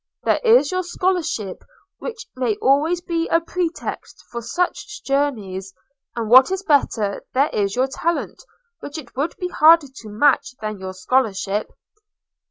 [0.23, 1.63] There is your scholarship,
[1.99, 5.75] which may always be a pretext for such journeys;
[6.15, 8.43] and what is better, there is your talent,
[8.79, 11.71] which it would be harder to match than your scholarship.